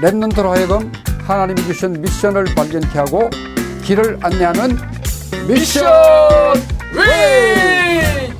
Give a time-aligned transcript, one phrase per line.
[0.00, 0.92] 랩런트로 하여금
[1.26, 3.28] 하나님이 주신 미션을 발견케 하고
[3.84, 4.76] 길을 안내하는
[5.48, 5.84] 미션
[6.94, 8.32] 위!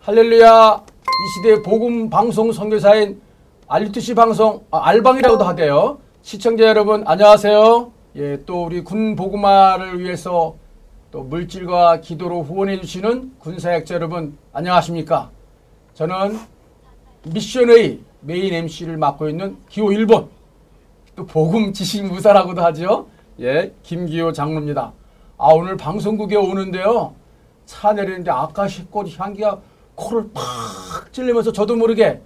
[0.00, 3.20] 할렐루야 이 시대 복음 방송 선교사인
[3.68, 5.98] 알리투시 방송 아, 알방이라고도 하대요.
[6.22, 7.92] 시청자 여러분 안녕하세요.
[8.16, 10.56] 예, 또 우리 군 복음화를 위해서
[11.10, 15.30] 또 물질과 기도로 후원해 주시는 군사역자 여러분 안녕하십니까?
[15.94, 16.38] 저는
[17.24, 20.28] 미션의 메인 MC를 맡고 있는 기호 1번
[21.14, 23.06] 또 복음 지식 무사라고도 하죠.
[23.40, 24.92] 예, 김기호 장로입니다.
[25.38, 27.14] 아 오늘 방송국에 오는데요.
[27.66, 29.60] 차 내리는데 아까시꽃 향기가
[29.94, 32.20] 코를 팍 찔리면서 저도 모르게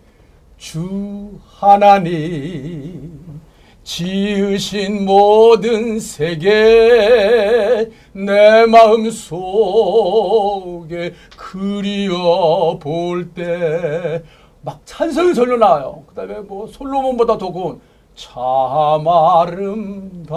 [0.56, 3.40] 주 하나님
[3.84, 14.22] 지으신 모든 세계 내 마음 속에 그리워 볼때
[14.62, 16.02] 막 찬성이 절로 나와요.
[16.06, 17.80] 그 다음에 뭐 솔로몬보다 더 고운
[18.14, 19.08] 참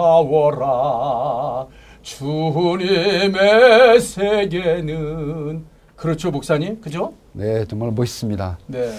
[0.02, 1.66] 아름다워라
[2.02, 5.64] 주님의 세계는
[5.96, 7.12] 그렇죠 목사님 그죠?
[7.32, 8.58] 네, 정말 멋있습니다.
[8.68, 8.90] 네.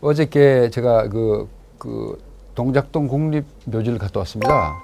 [0.00, 2.18] 어저께 제가 그, 그
[2.54, 4.74] 동작동 국립묘지를 갔다 왔습니다.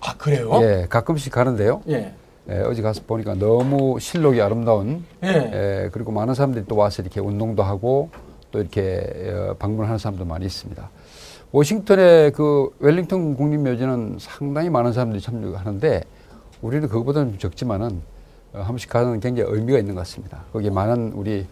[0.00, 0.58] 아 그래요?
[0.62, 1.82] 예, 가끔씩 가는데요.
[1.88, 2.14] 예.
[2.50, 5.28] 예, 어제 가서 보니까 너무 실록이 아름다운 예.
[5.28, 8.10] 예, 그리고 많은 사람들이 또 와서 이렇게 운동도 하고
[8.50, 10.90] 또 이렇게 어, 방문하는 사람도 많이 있습니다.
[11.52, 16.04] 워싱턴의 그 웰링턴 국립묘지는 상당히 많은 사람들이 참여하는데
[16.60, 18.02] 우리는 그것보다는 좀 적지만은
[18.52, 20.44] 어, 한 번씩 가는 굉장히 의미가 있는 것 같습니다.
[20.52, 21.46] 거기에 많은 우리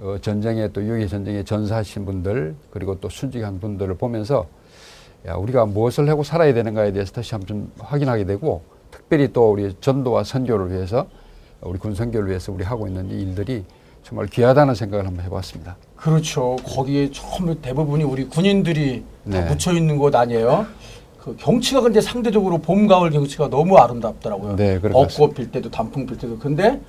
[0.00, 4.46] 어, 전쟁에 또 유해 전쟁에 전사하신 분들 그리고 또 순직한 분들을 보면서
[5.26, 9.74] 야, 우리가 무엇을 하고 살아야 되는가에 대해서 다시 한번 좀 확인하게 되고 특별히 또 우리
[9.80, 11.06] 전도와 선교를 위해서
[11.60, 13.64] 우리 군 선교를 위해서 우리 하고 있는 이 일들이
[14.02, 15.76] 정말 귀하다는 생각을 한번 해봤습니다.
[15.96, 16.56] 그렇죠.
[16.64, 19.42] 거기에 전부 대부분이 우리 군인들이 다 네.
[19.42, 20.66] 묻혀 있는 곳 아니에요?
[21.18, 24.56] 그 경치가 근데 상대적으로 봄 가을 경치가 너무 아름답더라고요.
[24.56, 26.38] 네, 벚꽃 필 때도 단풍 필 때도.
[26.38, 26.80] 근데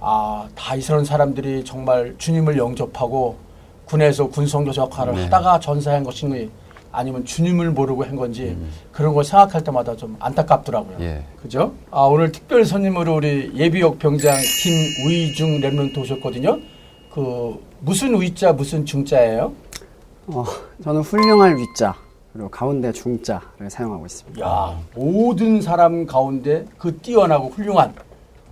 [0.00, 3.36] 아, 다 이스라엘 사람들이 정말 주님을 영접하고
[3.84, 5.24] 군에서 군성교 역할을 네.
[5.24, 6.50] 하다가 전사한 것인지
[6.96, 8.56] 아니면 주님을 모르고 한 건지
[8.90, 10.96] 그런 걸 생각할 때마다 좀 안타깝더라고요.
[10.96, 11.02] 음.
[11.02, 11.22] 예.
[11.42, 11.74] 그죠?
[11.90, 16.58] 아, 오늘 특별 손님으로 우리 예비역 병장 김의중 랩런트 오셨거든요.
[17.12, 19.52] 그 무슨 의자 무슨 중자예요?
[20.28, 20.44] 어,
[20.82, 21.94] 저는 훌륭할 위자
[22.32, 24.46] 그리고 가운데 중자를 사용하고 있습니다.
[24.46, 27.94] 야 모든 사람 가운데 그 뛰어나고 훌륭한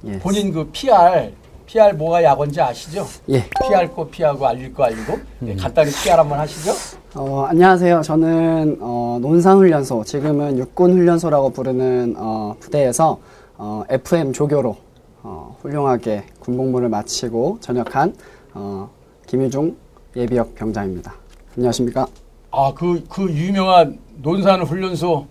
[0.06, 0.18] 예.
[0.18, 1.32] 본인 그 PR
[1.66, 3.06] PR 뭐가 약원지 아시죠?
[3.30, 3.44] 예.
[3.68, 6.72] PR 거 피하고 알릴 거 알리고 네, 간단히 PR 한번 하시죠.
[7.14, 8.02] 어, 안녕하세요.
[8.02, 13.18] 저는 어, 논산훈련소 지금은 육군훈련소라고 부르는 어, 부대에서
[13.56, 14.76] 어, FM 조교로
[15.22, 18.14] 어, 훌륭하게 군복무를 마치고 전역한
[18.52, 18.90] 어,
[19.26, 19.76] 김유중
[20.16, 21.14] 예비역 병장입니다.
[21.56, 22.06] 안녕하십니까?
[22.50, 25.26] 아 그 그 유명한 논산 훈련소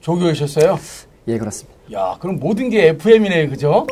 [0.00, 0.78] 조교이셨어요?
[1.28, 1.76] 예, 그렇습니다.
[1.92, 3.86] 야 그럼 모든 게 FM이네 그죠?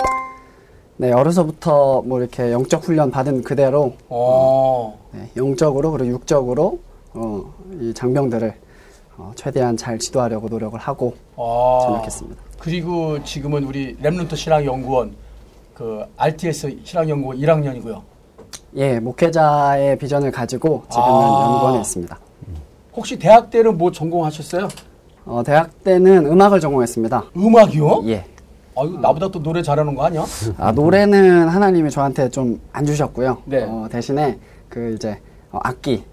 [1.01, 4.99] 네, 어려서부터 뭐 이렇게 영적 훈련 받은 그대로 어.
[5.13, 6.81] 네, 영적으로 그리고 육적으로
[7.15, 8.53] 어, 이 장병들을
[9.17, 11.79] 어, 최대한 잘 지도하려고 노력을 하고 아.
[11.85, 12.43] 전역했습니다.
[12.59, 15.15] 그리고 지금은 우리 랩런트 신학연구원
[15.73, 18.03] 그 RTS 신학연구원 1학년이고요.
[18.75, 21.45] 예, 목회자의 비전을 가지고 지금은 아.
[21.45, 22.19] 연구원에 있습니다.
[22.97, 24.67] 혹시 대학 때는 뭐 전공하셨어요?
[25.27, 27.27] 어, 대학 때는 음악을 전공했습니다.
[27.37, 28.03] 음악이요?
[28.07, 28.25] 예.
[28.81, 30.25] 아유, 나보다 또 노래 잘하는 거 아니야?
[30.57, 33.39] 아, 노래는 하나님이 저한테 좀 안 주셨고요.
[33.47, 33.65] 네.
[33.69, 35.19] 어, 대신에 그 이제
[35.51, 36.05] 어, 악기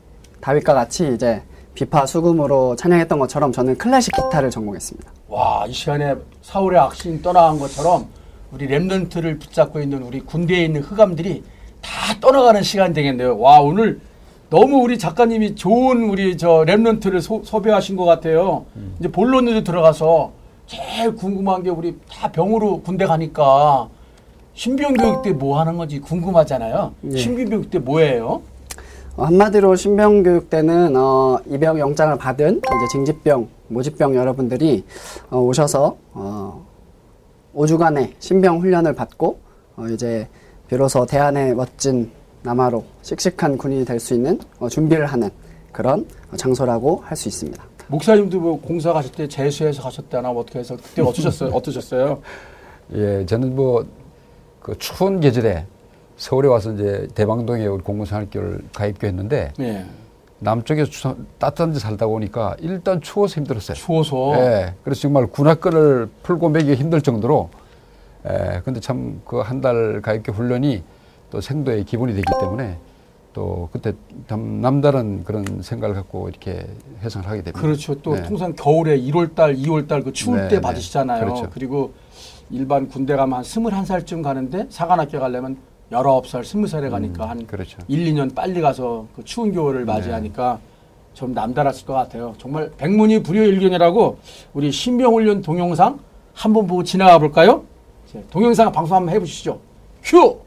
[0.42, 1.44] 다윗과 같이 이제
[1.76, 5.12] 비파 수금으로 찬양했던 것처럼 저는 클래식 기타를 전공했습니다.
[5.28, 8.08] 와, 이 시간에 사울의 악신 떠나간 것처럼
[8.52, 11.44] 우리 랩런트를 붙잡고 있는 우리 군대에 있는 흑암들이
[11.82, 13.38] 다 떠나가는 시간 되겠네요.
[13.40, 14.00] 와, 오늘
[14.50, 18.66] 너무 우리 작가님이 좋은 우리 저 랩런트를 소, 섭외하신 것 같아요.
[19.00, 20.32] 이제 본론으로 들어가서
[20.68, 23.88] 제일 궁금한 게 우리 다 병으로 군대 가니까
[24.54, 26.94] 신병 교육 때 뭐 하는 건지 궁금하잖아요.
[27.12, 27.18] 예.
[27.18, 28.42] 신병 교육 때 뭐예요?
[29.18, 34.84] 어, 한마디로 신병 교육 때는 어, 입역 영장을 받은 이제 징집병, 모집병 여러분들이
[35.30, 36.66] 어, 오셔서 어,
[37.56, 39.40] 5주간의 신병 훈련을 받고
[39.78, 40.28] 어, 이제
[40.68, 42.12] 비로소 대한의 멋진
[42.44, 45.30] 남아로 씩씩한 군인이 될 수 있는 어, 준비를 하는
[45.72, 47.62] 그런 어, 장소라고 할 수 있습니다.
[47.88, 51.52] 목사님도 뭐 공사 가실 때 재수해서 가셨다나 뭐 어떻게 해서 그때 어떠셨어요?
[51.52, 52.22] 어떠셨어요?
[52.96, 53.86] 예, 저는 뭐
[54.66, 55.64] 그 추운 계절에
[56.18, 59.86] 서울에 와서 이제 대방동에 우리 공군생활교를 가입교했는데 네.
[60.40, 63.76] 남쪽에서 추, 따뜻한 데 살다 보니까 일단 추워서 힘들었어요.
[63.76, 67.52] 추워서 예, 그래서 정말 군화끈을 풀고 매기기 힘들 정도로
[68.28, 70.82] 예, 근데 참 그 한 달 가입교 훈련이
[71.30, 72.78] 또또 생도의 기본이 되기 때문에
[73.36, 73.92] 또 그때
[74.28, 76.66] 남- 남다른 그런 생각을 갖고 이렇게
[77.04, 77.60] 해상을 하게 됩니다.
[77.60, 77.94] 그렇죠.
[78.02, 78.24] 또 네.
[78.24, 80.62] 통상 겨울에 1월달, 2월달 그 추울 네, 때 네.
[80.62, 81.20] 받으시잖아요.
[81.26, 81.50] 그렇죠.
[81.54, 81.92] 그리고
[82.50, 85.58] 일반 군대 가면 한 21살쯤 가는데 사관학교 가려면
[85.92, 87.78] 19살, 20살에 가니까 한 그렇죠.
[87.90, 90.58] 1, 2년 빨리 가서 그 추운 겨울을 맞이하니까
[91.14, 92.36] 좀 남달랐을 것 같아요.
[92.38, 94.18] 정말 백문이 불여일견이라고
[94.54, 96.00] 우리 신병훈련 동영상
[96.34, 97.64] 한번 보고 지나가 볼까요?
[98.30, 99.60] 동영상 방송 한번 해보시죠.
[100.02, 100.40] 큐!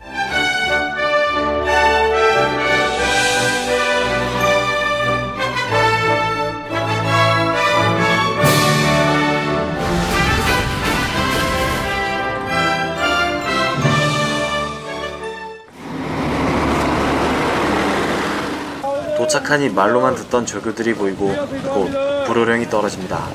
[19.28, 23.28] 도착하니 말로만 듣던 조교들이 보이고 곧 불호령이 떨어집니다.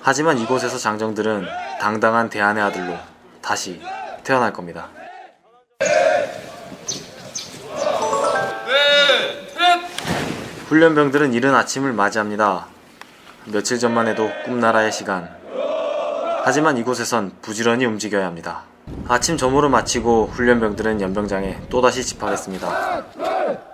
[0.00, 1.46] 하지만 이곳에서 장정들은
[1.78, 2.94] 당당한 대한의 아들로
[3.42, 3.82] 다시
[4.22, 4.88] 태어날 겁니다.
[10.68, 12.66] 훈련병들은 이른 아침을 맞이합니다.
[13.44, 15.28] 며칠 전만 해도 꿈나라의 시간.
[16.42, 18.62] 하지만 이곳에선 부지런히 움직여야 합니다.
[19.08, 23.73] 아침 점호를 마치고 훈련병들은 연병장에 또다시 집합했습니다.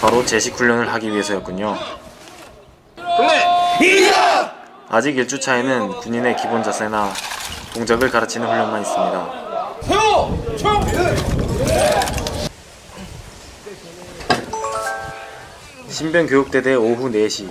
[0.00, 1.76] 바로 제식 훈련을 하기 위해서였군요.
[4.88, 7.12] 아직 1주 차에는 군인의 기본 자세나
[7.72, 9.42] 동작을 가르치는 훈련만 있습니다.
[15.88, 17.48] 신병 교육대대 오후 4시.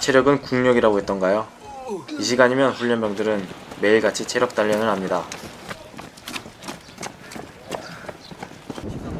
[0.00, 1.46] 체력은 국력이라고 했던가요?
[2.18, 3.46] 이 시간이면 훈련병들은
[3.80, 5.24] 매일같이 체력 단련을 합니다.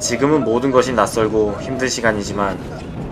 [0.02, 2.58] 지금은 모든 것이 낯설고 힘든 시간이지만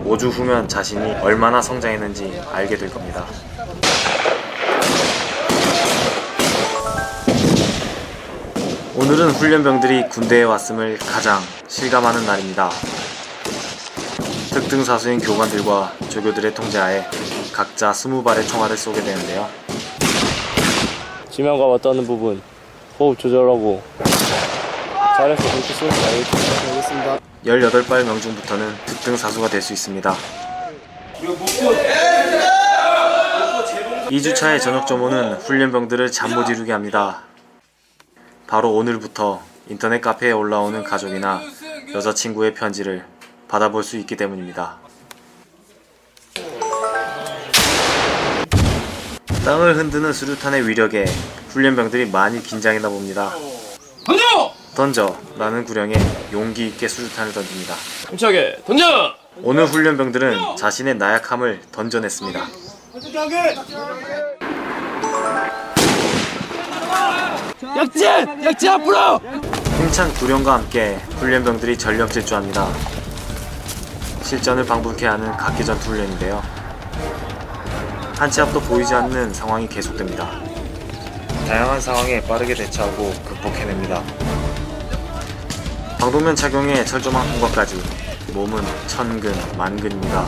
[0.05, 3.25] 5주 후면 자신이 얼마나 성장했는지 알게 될 겁니다.
[8.97, 11.39] 오늘은 훈련병들이 군대에 왔음을 가장
[11.69, 12.69] 실감하는 날입니다.
[14.51, 17.05] 특등사수인 교관들과 조교들의 통제하에
[17.53, 19.47] 각자 20발의 총알을 쏘게 되는데요.
[21.29, 22.41] 지명과 맞닿는 부분
[22.99, 23.81] 호흡 조절하고
[25.15, 26.40] 잘해서 그렇게 쏠지 알겠습니다.
[27.45, 30.15] 18발 명중부터는 특등사수가 될 수 있습니다.
[34.09, 37.23] 2주차의 저녁 점호는 훈련병들을 잠 못 이루게 합니다.
[38.47, 41.41] 바로 오늘부터 인터넷 카페에 올라오는 가족이나
[41.93, 43.05] 여자친구의 편지를
[43.47, 44.77] 받아볼 수 있기 때문입니다.
[49.45, 51.05] 땅을 흔드는 수류탄의 위력에
[51.49, 53.31] 훈련병들이 많이 긴장했나 봅니다.
[54.75, 55.15] 던져!
[55.37, 55.93] 라는 구령에
[56.31, 57.73] 용기 있게 수류탄을 던집니다.
[58.09, 59.13] 힘차게 던져!
[59.43, 62.39] 오늘 훈련병들은 자신의 나약함을 던져냈습니다.
[67.77, 68.43] 약진!
[68.45, 69.19] 약진 앞으로!
[69.77, 72.67] 힘찬 구령과 함께 훈련병들이 전력 질주합니다.
[74.23, 76.41] 실전을 방불케 하는 각기 전투 훈련인데요.
[78.17, 80.39] 한치 앞도 보이지 않는 상황이 계속됩니다.
[81.47, 84.01] 다양한 상황에 빠르게 대처하고 극복해냅니다.
[86.01, 87.79] 방독면 착용에 철조망 통과까지
[88.33, 90.25] 몸은 천근 만근입니다.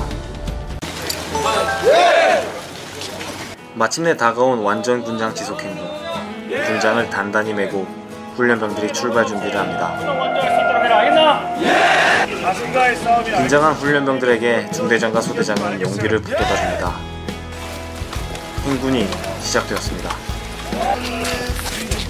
[3.74, 5.84] 마침내 다가온 완전 군장 지속 행군.
[6.64, 7.88] 군장을 단단히 메고
[8.36, 9.98] 훈련병들이 출발 준비를 합니다.
[13.36, 16.96] 긴장한 훈련병들에게 중대장과 소대장은 용기를 북돋아 줍니다.
[18.64, 19.08] 행군이
[19.42, 20.10] 시작되었습니다.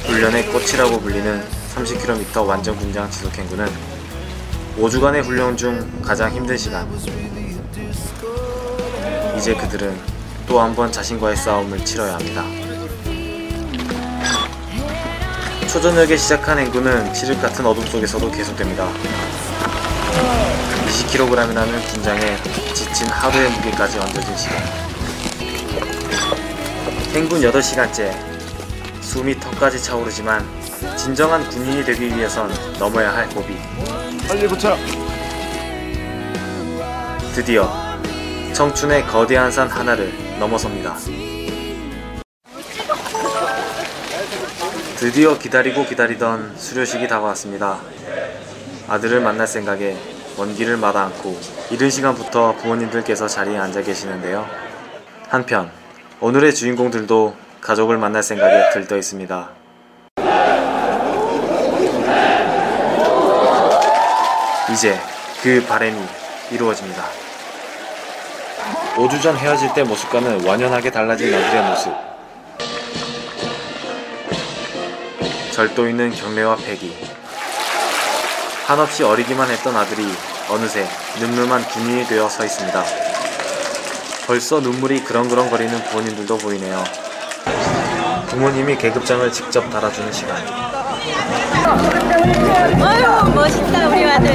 [0.06, 3.68] 훈련의 꽃이라고 불리는 30km 완전 군장 지속 행군은
[4.78, 6.88] 5주간의 훈련 중 가장 힘든 시간.
[9.38, 9.98] 이제 그들은
[10.48, 12.44] 또 한 번 자신과의 싸움을 치러야 합니다.
[15.68, 18.88] 초저녁에 시작한 행군은 칠흑 같은 어둠 속에서도 계속됩니다.
[20.88, 22.38] 20kg이라는 군장에
[22.76, 24.58] 지친 하루의 무게까지 얹어진 시간.
[27.14, 28.14] 행군 8시간째.
[29.02, 30.46] 숨이 턱까지 차오르지만
[31.04, 33.58] 진정한 군인이 되기 위해선 넘어야 할 고비.
[34.26, 34.78] 빨리 붙여!
[37.36, 37.70] 드디어
[38.54, 40.96] 청춘의 거대한 산 하나를 넘어섭니다.
[44.96, 47.80] 드디어 기다리고 기다리던 수료식이 다가왔습니다.
[48.88, 49.98] 아들을 만날 생각에
[50.38, 51.38] 먼 길을 마다 않고
[51.70, 54.48] 이른 시간부터 부모님들께서 자리에 앉아 계시는데요.
[55.28, 55.70] 한편
[56.22, 59.63] 오늘의 주인공들도 가족을 만날 생각에 들떠 있습니다.
[64.74, 65.00] 이제
[65.44, 66.04] 그 바램이
[66.50, 67.06] 이루어집니다.
[68.96, 71.94] 5주 전 헤어질 때 모습과는 완연하게 달라진 아들의 모습.
[75.52, 76.98] 절도 있는 경례와 패기.
[78.66, 80.08] 한없이 어리기만 했던 아들이
[80.50, 80.88] 어느새
[81.20, 82.84] 늠름한 군인이 되어 서 있습니다.
[84.26, 86.84] 벌써 눈물이 그렁그렁 거리는 부모님들도 보이네요.
[88.30, 92.03] 부모님이 계급장을 직접 달아주는 시간.
[92.26, 94.32] 아유 멋있다 우리 아들.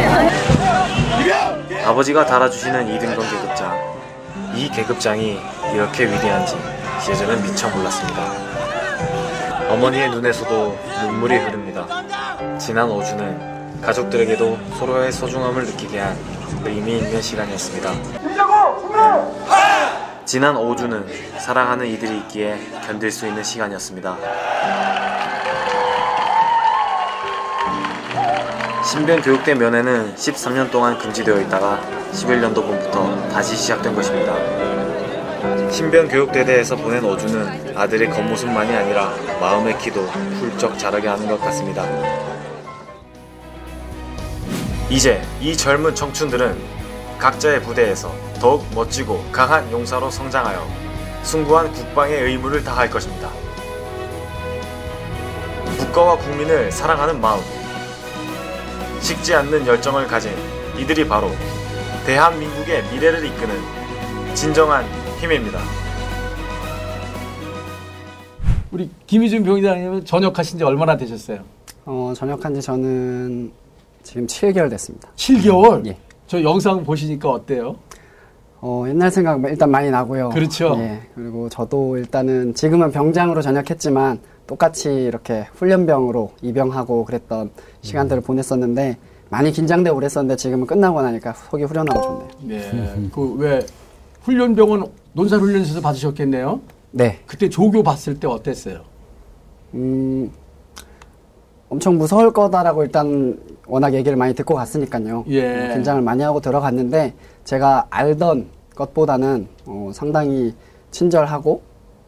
[1.87, 3.99] 아버지가 달아주시는 2등병 계급장.
[4.55, 5.41] 이 계급장이
[5.73, 6.57] 이렇게 위대한지
[7.09, 8.23] 예전엔 미처 몰랐습니다.
[9.71, 11.87] 어머니의 눈에서도 눈물이 흐릅니다.
[12.59, 16.17] 지난 5주는 가족들에게도 서로의 소중함을 느끼게 한
[16.65, 17.93] 의미 있는 시간이었습니다.
[20.27, 21.07] 지난 5주는
[21.39, 24.17] 사랑하는 이들이 있기에 견딜 수 있는 시간이었습니다.
[28.91, 31.79] 신병 교육대 면회는 13년 동안 금지되어 있다가
[32.11, 34.35] 11년도분부터 다시 시작된 것입니다.
[35.71, 41.85] 신병 교육대대에서 보낸 5주는 아들의 겉모습만이 아니라 마음의 키도 훌쩍 자라게 하는 것 같습니다.
[44.89, 46.57] 이제 이 젊은 청춘들은
[47.19, 50.67] 각자의 부대에서 더욱 멋지고 강한 용사로 성장하여
[51.25, 53.29] 숭고한 국방의 의무를 다할 것입니다.
[55.79, 57.43] 국가와 국민을 사랑하는 마음,
[59.01, 60.33] 식지 않는 열정을 가진
[60.79, 61.29] 이들이 바로
[62.07, 63.55] 대한민국의 미래를 이끄는
[64.35, 64.85] 진정한
[65.21, 65.59] 힘입니다.
[68.71, 71.41] 우리 김희준 병장님은 전역하신 지 얼마나 되셨어요?
[71.87, 73.51] 어, 전역한 지 저는
[74.03, 75.09] 지금 7개월 됐습니다.
[75.17, 75.87] 7개월?
[75.87, 75.97] 예.
[76.27, 77.77] 저 영상 보시니까 어때요?
[78.61, 80.31] 어, 옛날 생각 일단 많이 나고요.
[80.31, 80.77] 그렇죠.
[80.79, 81.01] 예.
[81.15, 87.51] 그리고 저도 일단은 지금은 병장으로 전역했지만 똑같이 이렇게 훈련병으로 입영하고 그랬던
[87.83, 88.97] 시간들을 보냈었는데
[89.29, 92.73] 많이 긴장되고 그랬었는데 지금은 끝나고 나니까 속이 후련하고 좋네요.
[92.73, 93.09] 네.
[93.15, 93.65] 그 왜
[94.23, 96.61] 훈련병은 논산 훈련소에서 받으셨겠네요.
[96.93, 97.21] 네.
[97.27, 98.81] 그때 조교 봤을 때 어땠어요?
[99.75, 100.31] 음,
[101.69, 105.25] 엄청 무서울 거다라고 일단 워낙 얘기를 많이 듣고 갔으니까요.
[105.29, 105.67] 예.
[105.71, 107.13] 어, 긴장을 많이 하고 들어갔는데
[107.45, 110.55] 제가 알던 것보다는 어, 상당히
[110.91, 111.61] 친절하고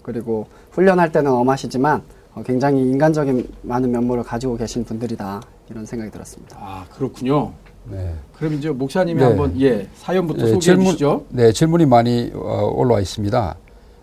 [0.03, 2.03] 그리고 훈련할 때는 엄하시지만 어,
[2.47, 6.57] 굉장히 인간적인 많은 면모를 가지고 계신 분들이다 이런 생각이 들었습니다.
[6.61, 7.53] 아 그렇군요.
[7.85, 8.15] 네.
[8.37, 9.25] 그럼 이제 목사님이 네.
[9.27, 11.27] 한번 예 사연부터 네, 소개해 주시죠.
[11.31, 13.57] 네, 질문이 많이 어, 올라와 있습니다.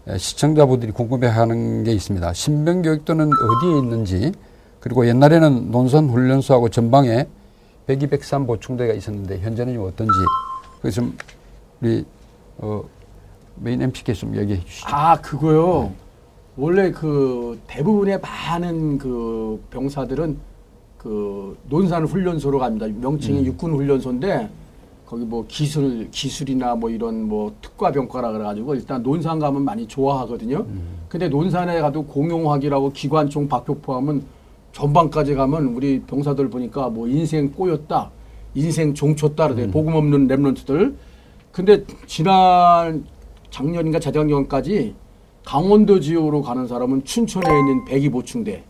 [0.07, 2.33] 에, 시청자분들이 궁금해하는 게 있습니다.
[2.33, 4.31] 신병교육도는 어디에 있는지
[4.79, 7.27] 그리고 옛날에는 논산 훈련소하고 전방에
[7.87, 10.11] 100, 203 보충대가 있었는데 현재는 어떤지
[10.81, 11.17] 그래서 좀
[11.81, 12.05] 우리
[12.57, 12.83] 어,
[13.55, 14.87] 메인 MC께서 좀 얘기해 주시죠.
[14.89, 15.91] 아 그거요.
[16.57, 20.37] 원래 그 대부분의 많은 그 병사들은
[20.97, 22.87] 그 논산 훈련소로 갑니다.
[22.87, 24.49] 명칭이 육군 훈련소인데
[25.05, 30.65] 거기 뭐 기술 기술이나 뭐 이런 뭐 특과 병과라 그래가지고 일단 논산 가면 많이 좋아하거든요.
[31.07, 34.23] 근데 논산에 가도 공용화기라고 기관총 박표 포함은
[34.71, 38.09] 전방까지 가면 우리 병사들 보니까 뭐 인생 꼬였다,
[38.55, 40.95] 인생 종쳤다 그러대 복음 없는 랩런트들.
[41.51, 43.05] 근데 지난
[43.51, 44.95] 작년인가 재작년까지
[45.51, 48.61] 강원도 지역으로 가는 사람은 춘천에 있는 백이 보충대.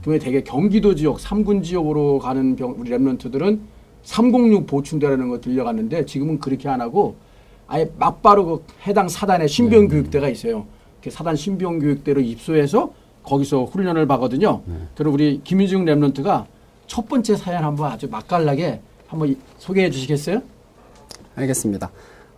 [0.00, 3.60] 그다음에 대개 경기도 지역, 삼군 지역으로 가는 병, 우리 랩런트들은
[4.02, 7.14] 306 보충대라는 거 들려갔는데 지금은 그렇게 안 하고
[7.68, 10.66] 아예 막바로 그 해당 사단에 신병 교육대가 있어요.
[11.00, 14.60] 그 사단 신병 교육대로 입소해서 거기서 훈련을 받거든요.
[14.96, 16.46] 그럼 우리 김희중 랩런트가
[16.88, 20.42] 첫 번째 사연 한번 아주 맛깔나게 한번 이- 소개해 주시겠어요?
[21.36, 21.92] 알겠습니다.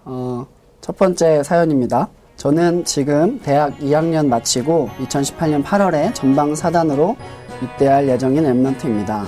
[0.04, 0.46] 어,
[0.82, 2.10] 첫 번째 사연입니다.
[2.36, 7.16] 저는 지금 대학 2학년 마치고 2018년 8월에 전방 사단으로
[7.62, 9.24] 입대할 예정인 랩런트입니다.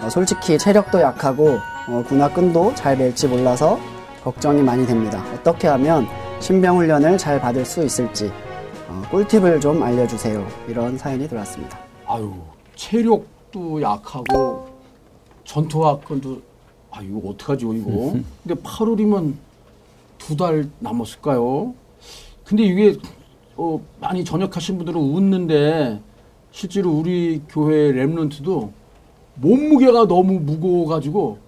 [0.00, 1.58] 어, 솔직히 체력도 약하고
[1.88, 3.78] 어, 군화 끈도 잘 맬지 몰라서
[4.22, 5.22] 걱정이 많이 됩니다.
[5.34, 6.06] 어떻게 하면
[6.40, 8.30] 신병 훈련을 잘 받을 수 있을지
[8.88, 10.46] 어, 꿀팁을 좀 알려주세요.
[10.68, 11.76] 이런 사연이 들어왔습니다.
[12.06, 12.32] 아유
[12.76, 14.66] 체력도 약하고
[15.44, 16.40] 전투화건도
[16.90, 18.12] 아 이거 어떡하죠 이거
[18.46, 19.34] 근데 8월이면
[20.18, 21.74] 두 달 남았을까요
[22.44, 22.96] 근데 이게
[23.56, 26.00] 어, 많이 전역하신 분들은 웃는데
[26.50, 28.70] 실제로 우리 교회 랩런트도
[29.36, 31.38] 몸무게가 너무 무거워가지고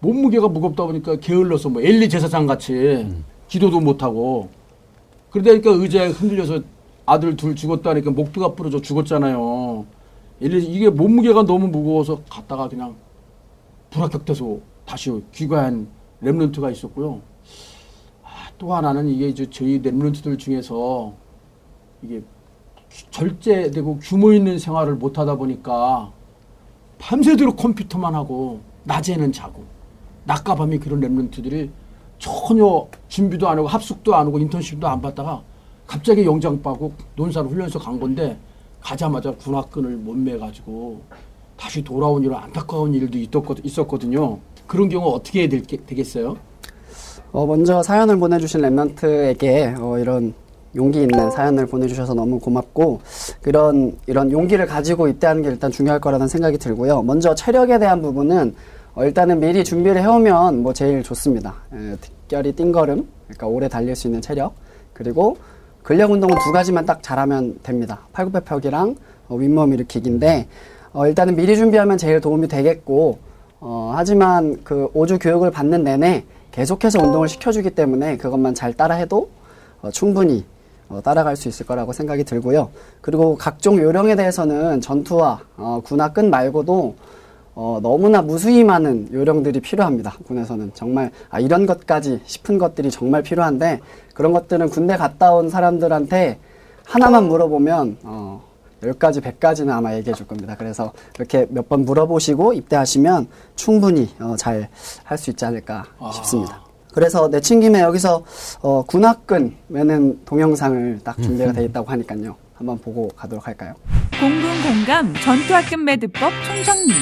[0.00, 3.08] 몸무게가 무겁다 보니까 게을러서 뭐 엘리 제사장 같이
[3.48, 4.50] 기도도 못하고
[5.30, 6.60] 그러다니까 의자에 흔들려서
[7.06, 9.86] 아들 둘 죽었다니까 목뼈가 부러져 죽었잖아요.
[10.40, 12.94] 엘리 이게 몸무게가 너무 무거워서 갔다가 그냥
[13.90, 15.88] 불합격돼서 다시 귀가한
[16.22, 17.20] 랩런트가 있었고요.
[18.64, 21.12] 아, 또 하나는 이게 이제 저희 랩런트들 중에서
[22.02, 22.22] 이게
[22.90, 26.10] 규- 절제되고 규모 있는 생활을 못 하다 보니까
[26.98, 29.64] 밤새도록 컴퓨터만 하고 낮에는 자고
[30.24, 31.68] 낮과 밤이 그런 랩런트들이
[32.18, 35.42] 전혀 준비도 안 하고 합숙도 안 하고 인턴십도 안 받다가
[35.86, 38.38] 갑자기 영장 빠고 논산 훈련소 간 건데
[38.80, 41.02] 가자마자 군화끈을 못 매가지고
[41.58, 43.18] 다시 돌아온 이런 안타까운 일도
[43.62, 44.38] 있었거든요.
[44.66, 46.36] 그런 경우 어떻게 해야 될, 되겠어요?
[47.34, 50.32] 어, 먼저 사연을 보내주신 랩런트에게 어, 이런
[50.76, 53.00] 용기 있는 사연을 보내주셔서 너무 고맙고
[53.44, 57.02] 이런 이런 용기를 가지고 입대하는 게 일단 중요할 거라는 생각이 들고요.
[57.02, 58.54] 먼저 체력에 대한 부분은
[58.94, 61.56] 어, 일단은 미리 준비를 해오면 뭐 제일 좋습니다.
[61.72, 64.54] 에, 특별히 띵걸음, 그러니까 오래 달릴 수 있는 체력
[64.92, 65.36] 그리고
[65.82, 67.98] 근력 운동은 두 가지만 딱 잘하면 됩니다.
[68.12, 68.94] 팔굽혀펴기랑
[69.26, 70.46] 어, 윗몸 일으키기인데
[70.92, 73.18] 어, 일단은 미리 준비하면 제일 도움이 되겠고
[73.58, 76.22] 어, 하지만 그 5주 교육을 받는 내내
[76.54, 79.28] 계속해서 운동을 시켜주기 때문에 그것만 잘 따라해도
[79.82, 80.44] 어, 충분히
[80.88, 82.70] 어, 따라갈 수 있을 거라고 생각이 들고요.
[83.00, 86.94] 그리고 각종 요령에 대해서는 전투와 어, 군화 끈 말고도
[87.56, 90.14] 어, 너무나 무수히 많은 요령들이 필요합니다.
[90.28, 93.80] 군에서는 정말 아, 이런 것까지 싶은 것들이 정말 필요한데
[94.14, 96.38] 그런 것들은 군대 갔다 온 사람들한테
[96.84, 98.44] 하나만 물어보면 어,
[98.92, 100.54] 10가지, 100가지는 아마 얘기해 줄 겁니다.
[100.58, 103.26] 그래서 이렇게 몇 번 물어보시고 입대하시면
[103.56, 104.68] 충분히 어, 잘
[105.04, 106.62] 할 수 있지 않을까 싶습니다.
[106.92, 108.22] 그래서 내친 김에 여기서
[108.62, 112.36] 어, 군화끈 매는 동영상을 딱 준비가 돼 있다고 하니까요.
[112.54, 113.74] 한번 보고 가도록 할까요?
[114.20, 116.92] 공군 공감 전투화끈 매듭법 총정리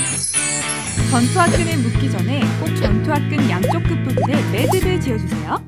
[1.10, 5.58] 전투화끈을 묶기 전에 꼭 전투화끈 양쪽 끝부분에 매듭을 지어주세요.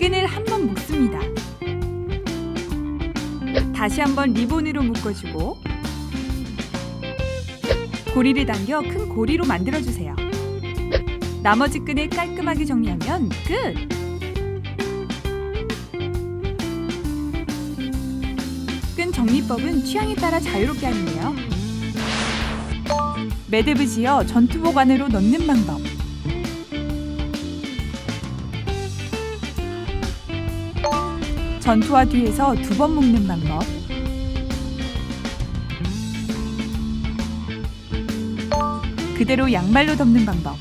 [0.00, 1.20] 끈을 한 번 묶습니다.
[3.74, 5.58] 다시 한번 리본으로 묶어주고
[8.14, 10.16] 고리를 당겨 큰 고리로 만들어주세요.
[11.42, 13.74] 나머지 끈을 깔끔하게 정리하면 끝!
[18.96, 21.34] 끈 정리법은 취향에 따라 자유롭게 하는데요.
[23.50, 25.89] 매듭을 지어 전투복 안으로 넣는 방법.
[31.70, 33.62] 전투화 뒤에서 두 번 묶는 방법.
[39.16, 40.56] 그대로 양말로 덮는 방법.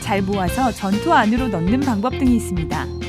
[0.00, 2.99] 잘 모아서 전투 안으로 넣는 방법 등이 있습니다.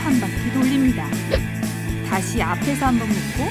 [0.00, 1.06] 한 바퀴 돌립니다.
[2.08, 3.50] 다시 앞에서 한 번 묶고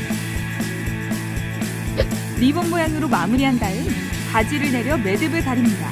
[2.39, 3.85] 리본 모양으로 마무리한 다음
[4.31, 5.89] 바지를 내려 매듭을 가립니다.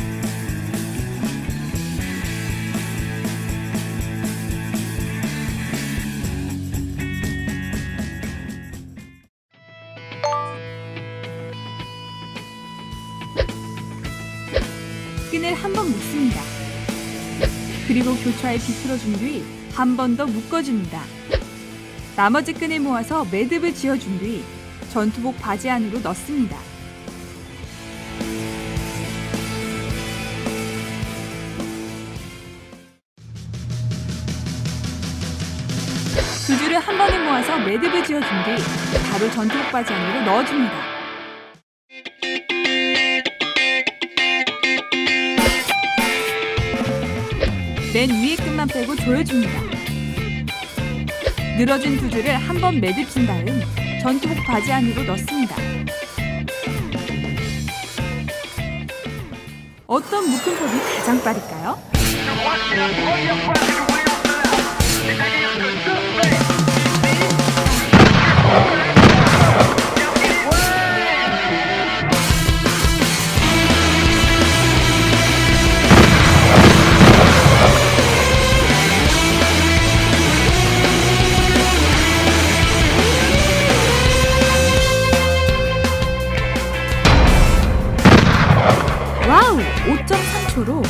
[15.31, 16.41] 끈을 한 번 묶습니다.
[17.87, 19.43] 그리고 교차에 비틀어준 뒤
[19.77, 21.03] 한 번 더 묶어줍니다.
[22.15, 24.43] 나머지 끈을 모아서 매듭을 지어준 뒤
[24.91, 26.57] 전투복 바지 안으로 넣습니다.
[36.47, 38.63] 두 줄을 한 번에 모아서 매듭을 지어준 뒤
[39.11, 40.97] 바로 전투복 바지 안으로 넣어줍니다.
[47.93, 49.61] 맨 위에 끝만 빼고 조여줍니다.
[51.57, 53.61] 늘어진 두 줄을 한번 매듭진 다음
[54.01, 55.55] 전투복 바지 안으로 넣습니다.
[59.87, 61.81] 어떤 묶음법이 가장 빠를까요?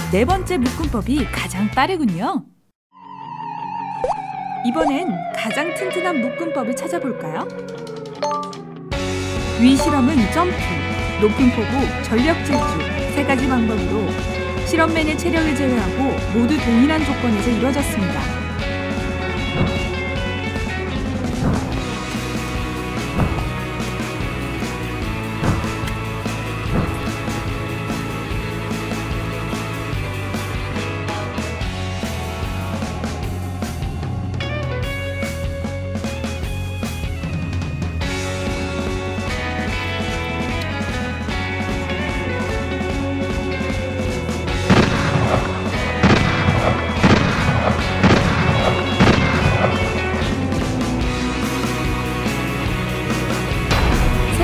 [0.09, 2.45] 네 번째 묶음법이 가장 빠르군요.
[4.65, 7.45] 이번엔 가장 튼튼한 묶음법을 찾아볼까요?
[9.59, 10.55] 위 실험은 점프,
[11.21, 14.07] 높은 포구, 전력 질주 세 가지 방법으로
[14.65, 16.03] 실험맨의 체력을 제외하고
[16.39, 18.36] 모두 동일한 조건에서 이루어졌습니다.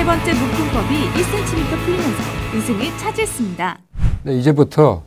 [0.04, 2.22] 무릎이 1cm 풀리면서
[2.54, 3.78] 우승을 차지했습니다.
[4.24, 5.02] 네, 이제부터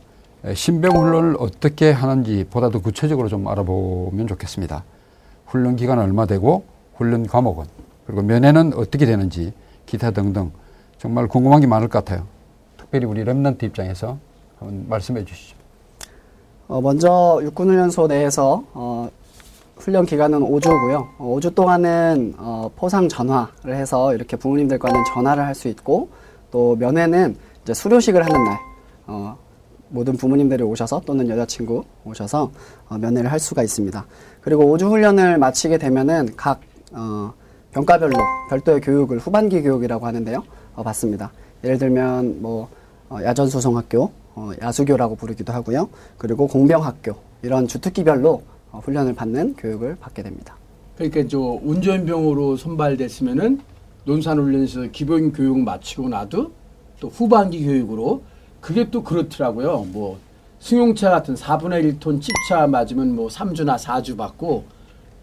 [0.55, 4.83] 신병 훈련을 어떻게 하는지 보다 더 구체적으로 좀 알아보면 좋겠습니다.
[5.45, 6.63] 훈련 기간은 얼마 되고
[6.95, 7.65] 훈련 과목은
[8.07, 9.53] 그리고 면회는 어떻게 되는지
[9.86, 10.51] 기타 등등
[10.97, 12.25] 정말 궁금한 게 많을 것 같아요.
[12.77, 14.17] 특별히 우리 랩런트 입장에서
[14.57, 15.55] 한번 말씀해 주시죠.
[16.69, 19.10] 어, 먼저 육군훈련소 내에서 어,
[19.79, 21.07] 훈련 기간은 5주고요.
[21.17, 26.09] 어, 5주 동안은 어, 포상 전화를 해서 이렇게 부모님들과는 전화를 할 수 있고
[26.51, 28.57] 또 면회는 이제 수료식을 하는 날
[29.07, 29.37] 어,
[29.89, 32.51] 모든 부모님들이 오셔서 또는 여자친구 오셔서
[32.89, 34.05] 어, 면회를 할 수가 있습니다.
[34.41, 36.61] 그리고 5주 훈련을 마치게 되면은 각
[36.93, 37.33] 어,
[37.71, 38.15] 병가별로
[38.49, 40.43] 별도의 교육을 후반기 교육이라고 하는데요.
[40.75, 41.31] 어, 받습니다.
[41.63, 42.69] 예를 들면 뭐
[43.09, 45.89] 어, 야전수송학교, 어, 야수교라고 부르기도 하고요.
[46.17, 50.55] 그리고 공병학교 이런 주특기별로 어, 훈련을 받는 교육을 받게 됩니다.
[50.95, 53.59] 그러니까 저 운전병으로 선발됐으면은
[54.05, 56.51] 논산훈련에서 기본 교육 마치고 나도
[56.99, 58.23] 또 후반기 교육으로
[58.61, 59.85] 그게 또 그렇더라고요.
[59.91, 60.17] 뭐
[60.59, 64.63] 승용차 같은 4분의 1톤 찝차 맞으면 뭐 3주나 4주 받고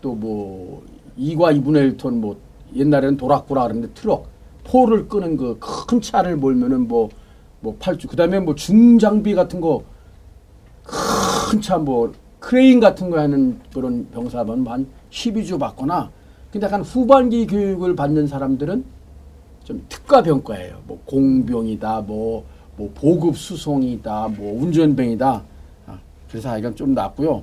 [0.00, 0.84] 또 뭐
[1.18, 2.36] 2과 2분의 1톤 뭐
[2.76, 4.28] 옛날에는 도락구라 그러는데 트럭
[4.64, 7.08] 포를 끄는 그 큰 차를 몰면은 뭐
[7.60, 9.82] 뭐 8주 그다음에 뭐 중장비 같은 거
[11.50, 12.12] 큰 차 뭐
[12.44, 16.10] 크레인 같은 거 하는 그런 병사면 한 12주 받거나
[16.52, 18.84] 근데 약간 후반기 교육을 받는 사람들은
[19.64, 20.82] 좀 특가 병과예요.
[20.86, 22.44] 뭐 공병이다, 뭐,
[22.76, 25.42] 뭐 보급 수송이다, 뭐 운전병이다.
[25.86, 27.42] 아, 그래서 아이가 좀 낫고요.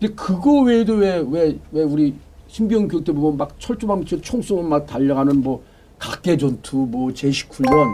[0.00, 2.12] 근데 그거 외에도 왜, 왜, 왜 우리
[2.48, 5.62] 신병 교육 때 보면 막 철조망 총 쏘면 막 달려가는 뭐
[5.96, 7.86] 각계 전투, 뭐 제식 훈련,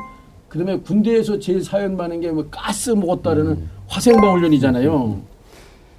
[0.49, 5.36] 그다음에 군대에서 제일 사연 많은 게 뭐 가스 먹었다라는 화생방 훈련이잖아요.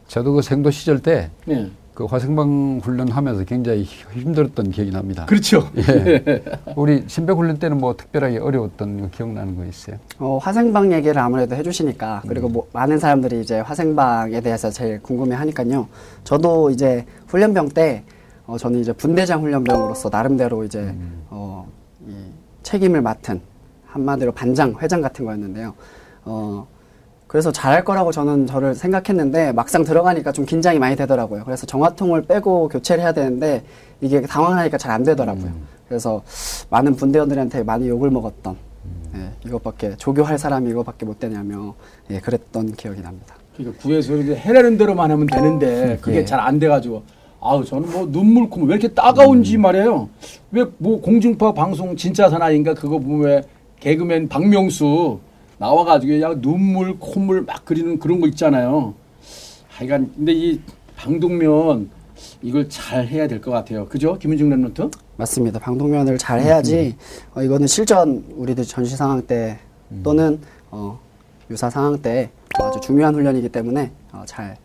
[0.07, 1.69] 저도 그 생도 시절 때그 네.
[1.99, 5.25] 화생방 훈련하면서 굉장히 힘들었던 기억이 납니다.
[5.25, 5.69] 그렇죠.
[5.77, 6.43] 예.
[6.75, 9.97] 우리 신병 훈련 때는 뭐 특별하게 어려웠던 거 기억나는 거 있어요?
[10.19, 15.87] 어, 화생방 얘기를 아무래도 해주시니까 그리고 뭐 많은 사람들이 이제 화생방에 대해서 제일 궁금해하니까요.
[16.23, 18.03] 저도 이제 훈련병 때
[18.45, 20.95] 어, 저는 이제 분대장 훈련병으로서 나름대로 이제
[21.29, 21.67] 어,
[22.07, 22.13] 이
[22.63, 23.41] 책임을 맡은
[23.87, 25.73] 한마디로 반장 회장 같은 거였는데요.
[26.23, 26.67] 어,
[27.27, 31.43] 그래서 잘할 거라고 저는 저를 생각했는데 막상 들어가니까 좀 긴장이 많이 되더라고요.
[31.43, 33.63] 그래서 정화통을 빼고 교체를 해야 되는데
[34.01, 35.51] 이게 당황하니까 잘 안 되더라고요.
[35.87, 36.21] 그래서
[36.69, 38.55] 많은 분대원들한테 많이 욕을 먹었던
[39.15, 41.75] 예, 이것밖에 조교할 사람이 이거밖에 못 되냐며
[42.09, 43.35] 예, 그랬던 기억이 납니다.
[43.55, 46.25] 그러니까 구에서 이제 해라는 대로만 하면 되는데 그게 예.
[46.25, 47.03] 잘안 돼가지고
[47.41, 50.09] 아우 저는 뭐 눈물 콧물 왜 이렇게 따가운지 말이에요.
[50.51, 53.41] 왜 뭐 공중파 방송 진짜 사나이인가 그거 보면 왜
[53.81, 55.19] 개그맨 박명수
[55.57, 58.93] 나와가지고 그냥 눈물 콧물 막 그리는 그런 거 있잖아요.
[59.69, 60.61] 하여간 근데 이
[60.95, 61.89] 방독면
[62.41, 63.85] 이걸 잘 해야 될 것 같아요.
[63.87, 64.17] 그죠?
[64.17, 64.91] 김은중 랩런트?
[65.17, 65.59] 맞습니다.
[65.59, 66.95] 방독면을 잘 해야지
[67.33, 69.59] 어, 이거는 실전 우리들 전시 상황 때
[70.03, 70.39] 또는
[70.69, 70.99] 어,
[71.49, 72.29] 유사 상황 때
[72.61, 74.57] 아주 중요한 훈련이기 때문에 어, 잘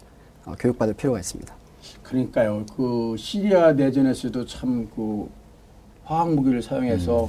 [0.44, 1.54] 어, 교육받을 필요가 있습니다.
[2.02, 2.64] 그러니까요.
[2.76, 5.28] 그 시리아 내전에서도 참 그
[6.04, 7.28] 화학 무기를 사용해서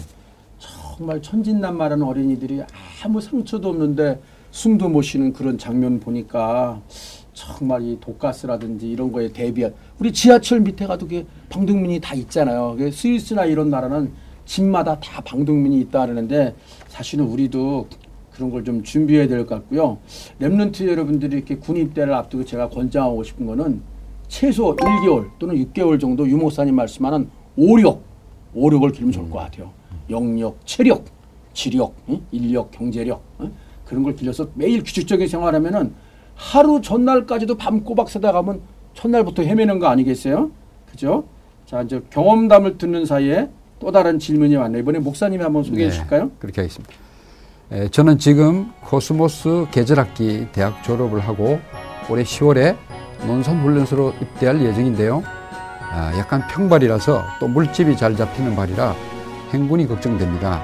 [0.68, 2.62] 정말 천진난만한 어린이들이
[3.04, 4.20] 아무 상처도 없는데
[4.52, 6.82] 숨도 못 쉬는 그런 장면 보니까
[7.34, 12.76] 정말 이 독가스라든지 이런 거에 대비한 우리 지하철 밑에 가도 그 방독면이 다 있잖아요.
[12.78, 14.12] 그 스위스나 이런 나라는
[14.46, 16.54] 집마다 다 방독면이 있다 그러는데
[16.88, 17.88] 사실은 우리도
[18.32, 19.98] 그런 걸 좀 준비해야 될 것 같고요.
[20.40, 23.82] 랩런트 여러분들이 이렇게 군 입대를 앞두고 제가 권장하고 싶은 거는
[24.28, 28.02] 최소 1개월 또는 6개월 정도 유 목사님 말씀하는 오력,
[28.54, 29.72] 오력을 기르면 좋을 것 같아요.
[30.10, 31.06] 영력, 체력,
[31.54, 32.22] 지력, 응?
[32.32, 33.52] 인력, 경제력 응?
[33.86, 35.94] 그런 걸 길러서 매일 규칙적인 생활하면은
[36.36, 38.62] 하루 전날까지도 밤 꼬박 새다 가면
[38.94, 40.52] 첫날부터 헤매는 거 아니겠어요?
[40.90, 41.26] 그죠?
[41.66, 44.82] 자 이제 경험담을 듣는 사이에 또 다른 질문이 왔네요.
[44.82, 46.32] 이번에 목사님이 한번 소개해 네, 주실까요?
[46.40, 46.94] 그렇게 하겠습니다.
[47.72, 51.60] 에, 저는 지금 코스모스 계절학기 대학 졸업을 하고
[52.10, 52.76] 올해 10월에
[53.26, 55.24] 논산훈련소로 입대할 예정인데요.
[55.92, 58.96] 아, 약간 평발이라서 또 물집이 잘 잡히는 발이라
[59.54, 60.62] 행군이 걱정됩니다.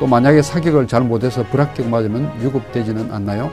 [0.00, 3.50] 또 만약에 사격을 잘 못해서 불합격 맞으면 유급되지는 않나요?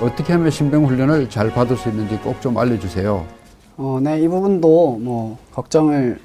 [0.00, 3.26] 어떻게 하면 신병 훈련을 잘 받을 수 있는지 꼭 좀 알려주세요.
[3.78, 6.18] 어, 네, 이 부분도 뭐 걱정을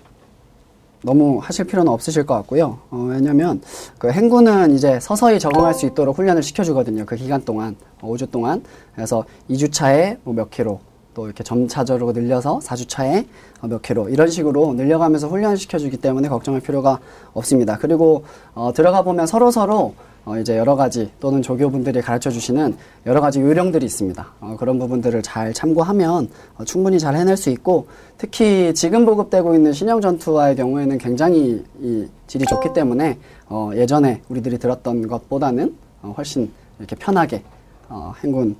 [1.03, 2.77] 너무 하실 필요는 없으실 것 같고요.
[2.91, 3.61] 어, 왜냐면
[3.97, 7.05] 그 행군은 이제 서서히 적응할 수 있도록 훈련을 시켜주거든요.
[7.05, 8.63] 그 기간 동안, 어, 5주 동안.
[8.93, 10.79] 그래서 2주차에 뭐 몇 킬로,
[11.13, 13.25] 또 이렇게 점차적으로 늘려서 4주차에
[13.61, 16.99] 어, 몇 킬로, 이런 식으로 늘려가면서 훈련을 시켜주기 때문에 걱정할 필요가
[17.33, 17.77] 없습니다.
[17.77, 19.93] 그리고 어, 들어가 보면 서로 서로
[20.23, 24.27] 어, 이제 여러 가지 또는 조교분들이 가르쳐 주시는 여러 가지 요령들이 있습니다.
[24.39, 29.73] 어, 그런 부분들을 잘 참고하면 어, 충분히 잘 해낼 수 있고 특히 지금 보급되고 있는
[29.73, 36.51] 신형 전투화의 경우에는 굉장히 이 질이 좋기 때문에 어, 예전에 우리들이 들었던 것보다는 어, 훨씬
[36.77, 37.43] 이렇게 편하게
[37.89, 38.55] 어, 행군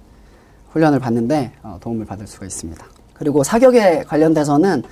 [0.72, 2.86] 훈련을 받는데 어, 도움을 받을 수가 있습니다.
[3.14, 4.84] 그리고 사격에 관련돼서는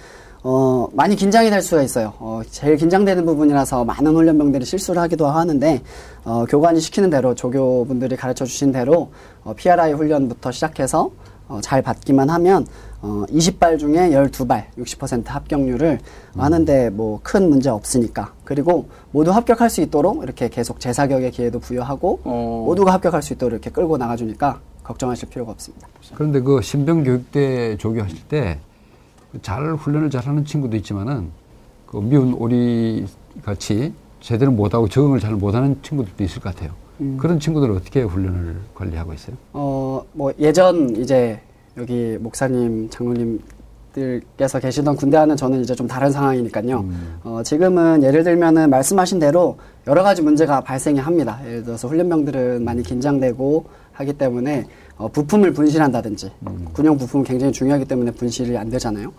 [0.41, 2.13] 어, 많이 긴장이 될 수가 있어요.
[2.19, 5.81] 어, 제일 긴장되는 부분이라서 많은 훈련병들이 실수를 하기도 하는데,
[6.23, 9.11] 어, 교관이 시키는 대로, 조교분들이 가르쳐 주신 대로,
[9.43, 11.11] 어, PRI 훈련부터 시작해서,
[11.49, 12.65] 어, 잘 받기만 하면,
[13.01, 15.99] 어, 20발 중에 12발, 60% 합격률을
[16.37, 18.31] 하는데 뭐 큰 문제 없으니까.
[18.45, 22.63] 그리고 모두 합격할 수 있도록 이렇게 계속 재사격의 기회도 부여하고, 어.
[22.65, 25.87] 모두가 합격할 수 있도록 이렇게 끌고 나가주니까 걱정하실 필요가 없습니다.
[26.15, 28.59] 그런데 그 신병 교육 때 조교하실 때
[29.41, 31.29] 잘 훈련을 잘하는 친구도 있지만은
[31.85, 33.05] 그 미운 오리
[33.43, 36.71] 같이 제대로 못하고 적응을 잘 못하는 친구들도 있을 것 같아요.
[37.17, 39.35] 그런 친구들은 어떻게 훈련을 관리하고 있어요?
[39.53, 41.39] 어, 뭐 예전 이제
[41.77, 46.85] 여기 목사님, 장로님들께서 계시던 군대와는 저는 이제 좀 다른 상황이니까요.
[47.23, 51.39] 어, 지금은 예를 들면은 말씀하신 대로 여러 가지 문제가 발생이 합니다.
[51.45, 53.65] 예를 들어서 훈련병들은 많이 긴장되고
[53.99, 54.65] 하기 때문에
[54.97, 56.31] 어, 부품을 분실한다든지
[56.73, 59.11] 군용 부품은 굉장히 중요하기 때문에 분실이 안 되잖아요.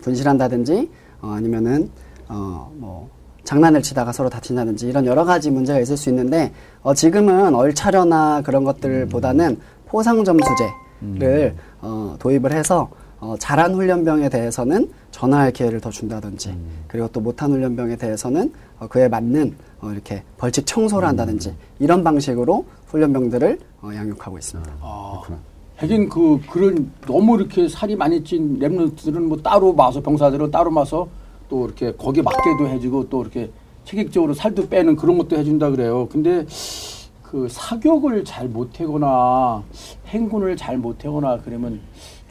[0.00, 0.90] 분실한다든지
[1.22, 1.88] 어, 아니면은
[2.28, 3.08] 어, 뭐
[3.44, 8.64] 장난을 치다가 서로 다친다든지 이런 여러 가지 문제가 있을 수 있는데 어, 지금은 얼차려나 그런
[8.64, 16.56] 것들보다는 포상 점수제를 어, 도입을 해서 어, 잘한 훈련병에 대해서는 전화할 기회를 더 준다든지
[16.88, 22.66] 그리고 또 못한 훈련병에 대해서는 어, 그에 맞는 어, 이렇게 벌칙 청소를 한다든지 이런 방식으로
[22.88, 24.72] 훈련병들을 어, 양육하고 있습니다.
[24.80, 25.22] 아,
[25.76, 31.08] 하긴 그 그런 너무 이렇게 살이 많이 찐 랩런트들은 뭐 따로 마서 병사들은 따로 마서
[31.48, 33.50] 또 이렇게 거기에 맞게도 해주고 또 이렇게
[33.84, 36.08] 체계적으로 살도 빼는 그런 것도 해준다 그래요.
[36.10, 36.46] 근데
[37.22, 39.62] 그 사격을 잘 못하거나
[40.06, 41.80] 행군을 잘 못하거나 그러면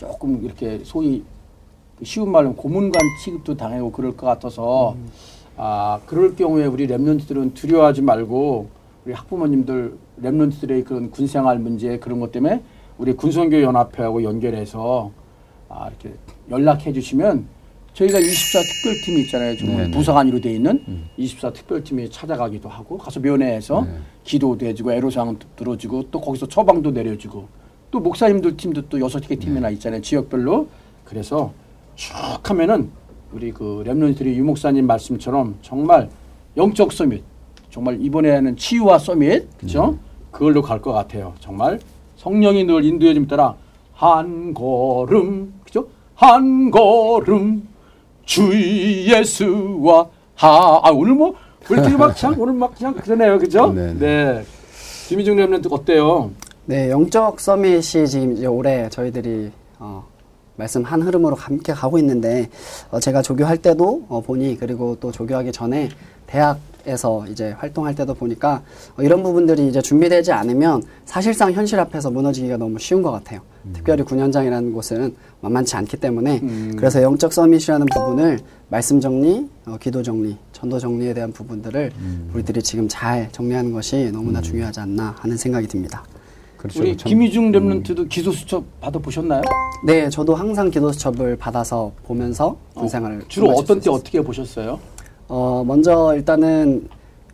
[0.04, 1.24] 조금 이렇게 소위
[1.98, 4.98] 그 쉬운 말로 고문관 취급도 당하고 그럴 것 같아서
[5.56, 8.68] 아 그럴 경우에 우리 랩런트들은 두려워하지 말고
[9.06, 12.62] 우리 학부모님들 랩런트들의 그런 군생활 문제 그런 것 때문에
[12.98, 15.12] 우리 군성교 연합회하고 연결해서
[15.70, 16.18] 아 이렇게
[16.50, 17.46] 연락해 주시면
[17.94, 19.56] 저희가 24 특별팀이 있잖아요.
[19.56, 19.92] 네네.
[19.92, 20.84] 부사관으로 돼 있는
[21.16, 23.88] 24 특별팀이 찾아가기도 하고 가서 면회해서
[24.24, 27.48] 기도도 해주고 애로사항도 들어주고 또 거기서 처방도 내려주고
[27.94, 30.02] 또 목사님들 팀도 또 여섯 개 팀이나 있잖아요.
[30.02, 30.68] 지역별로
[31.06, 31.54] 그래서
[31.96, 32.12] 쭉
[32.50, 32.90] 하면은
[33.32, 36.10] 우리 그 랩런트들이 유 목사님 말씀처럼 정말
[36.58, 37.24] 영적 서밋
[37.70, 40.00] 정말 이번에는 치유와 서밋 그죠?
[40.32, 41.36] 그걸로 갈 것 같아요.
[41.40, 41.80] 정말
[42.18, 43.54] 성령이 늘 인도해 줌 따라
[43.94, 45.86] 한 걸음 그죠?
[46.16, 47.68] 한 걸음
[48.26, 48.50] 주
[49.08, 51.36] 예수와 하 아, 오늘 뭐
[51.70, 53.38] 우리 막참 오늘 막 그냥 그러네요.
[53.38, 53.72] 그죠?
[53.72, 53.94] 네네.
[54.02, 54.44] 네.
[55.10, 56.32] 김희중 랩런트 어때요?
[56.66, 60.06] 네, 영적 서밋이 지금 이제 올해 저희들이 어,
[60.56, 62.50] 말씀 한 흐름으로 함께 가고 있는데
[62.90, 65.90] 어, 제가 조교할 때도 어, 보니 그리고 또 조교하기 전에
[66.26, 68.62] 대학에서 이제 활동할 때도 보니까
[68.98, 73.42] 어, 이런 부분들이 이제 준비되지 않으면 사실상 현실 앞에서 무너지기가 너무 쉬운 것 같아요.
[73.74, 76.42] 특별히 군현장이라는 곳은 만만치 않기 때문에.
[76.78, 81.92] 그래서 영적 서밋이라는 부분을 말씀 정리, 어, 기도 정리, 전도 정리에 대한 부분들을
[82.34, 86.06] 우리들이 지금 잘 정리하는 것이 너무나 중요하지 않나 하는 생각이 듭니다.
[86.64, 86.80] 그렇죠.
[86.82, 89.42] 우리 참- 김희중 랩런트도 기소 수첩 받아 보셨나요?
[89.86, 93.96] 네, 저도 항상 기도 수첩을 받아서 보면서 군생활을 주로 마칠 어떤 수때 있었어요.
[94.00, 94.80] 어떻게 보셨어요?
[95.28, 96.88] 어, 먼저 일단은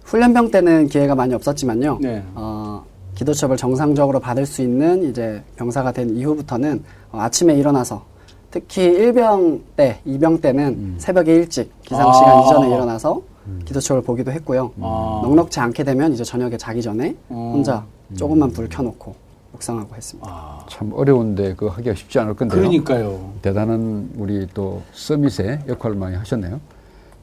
[0.04, 2.00] 훈련병 때는 기회가 많이 없었지만요.
[2.02, 2.24] 네.
[2.34, 8.04] 어, 기도 수첩을 정상적으로 받을 수 있는 이제 병사가 된 이후부터는 어, 아침에 일어나서
[8.50, 12.14] 특히 일병 때, 이병 때는 새벽에 일찍 기상 아.
[12.14, 13.22] 시간 이전에 일어나서
[13.64, 14.72] 기도 수첩을 보기도 했고요.
[14.82, 15.22] 아.
[15.24, 17.52] 넉넉지 않게 되면 이제 저녁에 자기 전에 어.
[17.54, 19.16] 혼자 조금만 불 켜놓고
[19.52, 20.30] 묵상하고 했습니다.
[20.30, 22.60] 아, 참 어려운데 그 하기가 쉽지 않을 건데요.
[22.60, 23.34] 그러니까요.
[23.42, 26.60] 대단한 우리 또 서밋의 역할을 많이 하셨네요.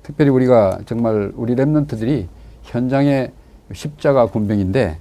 [0.02, 2.26] 특별히 우리가 정말 우리 랩런트들이
[2.64, 3.32] 현장의
[3.72, 4.98] 십자가 군병인데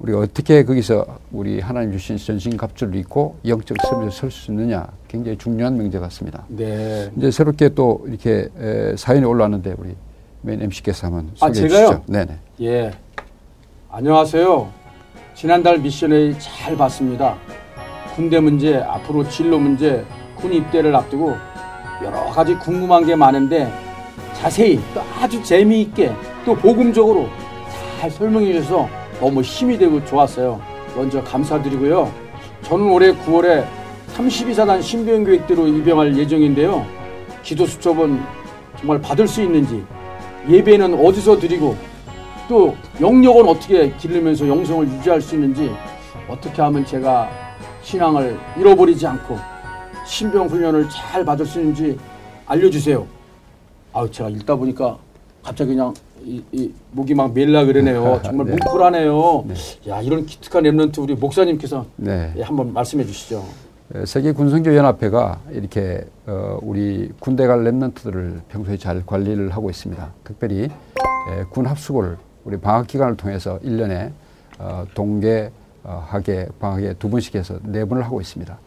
[0.00, 5.76] 우리가 어떻게 거기서 우리 하나님 주신 전신 갑주를 입고 영적 서밋에 설수 있느냐 굉장히 중요한
[5.76, 6.44] 명제 같습니다.
[6.48, 7.10] 네.
[7.16, 9.94] 이제 새롭게 또 이렇게 에, 사연이 올라왔는데 우리
[10.40, 11.86] 메인 MC께서 한번 아, 소개해 제가요?
[11.88, 12.02] 주시죠.
[12.12, 12.38] 네네.
[12.62, 12.90] 예.
[13.90, 14.81] 안녕하세요.
[15.34, 17.36] 지난달 미션회의 잘 봤습니다.
[18.14, 20.04] 군대 문제, 앞으로 진로 문제,
[20.36, 21.34] 군 입대를 앞두고
[22.04, 23.72] 여러 가지 궁금한 게 많은데
[24.34, 26.12] 자세히 또 아주 재미있게
[26.44, 27.28] 또 복음적으로
[27.98, 28.88] 잘 설명해 주셔서
[29.20, 30.60] 너무 힘이 되고 좋았어요.
[30.94, 32.12] 먼저 감사드리고요.
[32.62, 33.64] 저는 올해 9월에
[34.14, 36.84] 32사단 신병 교육대로 입영할 예정인데요.
[37.42, 38.20] 기도 수첩은
[38.78, 39.82] 정말 받을 수 있는지
[40.48, 41.76] 예배는 어디서 드리고
[42.48, 45.70] 또 영역은 어떻게 기르면서 영성을 유지할 수 있는지
[46.28, 47.28] 어떻게 하면 제가
[47.82, 49.36] 신앙을 잃어버리지 않고
[50.06, 51.98] 신병 훈련을 잘 받을 수 있는지
[52.46, 53.06] 알려주세요.
[53.92, 54.98] 아우 제가 읽다 보니까
[55.42, 55.92] 갑자기 그냥
[56.24, 58.20] 이, 이 목이 막 멜라 그러네요.
[58.24, 58.52] 정말 네.
[58.52, 59.44] 뭉클하네요.
[59.48, 59.54] 네.
[59.90, 62.32] 야 이런 기특한 랩런트 우리 목사님께서 네.
[62.36, 63.44] 예, 한번 말씀해 주시죠.
[63.94, 70.12] 에, 세계 군성교 연합회가 이렇게 어, 우리 군대 갈 랩런트들을 평소에 잘 관리를 하고 있습니다.
[70.24, 70.70] 특별히 에,
[71.50, 74.12] 군 합숙을 우리 방학 기간을 통해서 1년에
[74.58, 75.50] 어, 동계,
[75.84, 78.58] 어, 하계, 방학에 두 번씩 해서 네 번을 하고 있습니다.